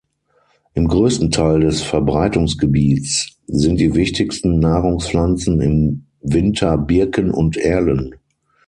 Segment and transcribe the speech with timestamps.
[0.73, 8.15] Im größten Teil des Verbreitungsgebiets sind die wichtigsten Nahrungspflanzen im Winter Birken und Erlen.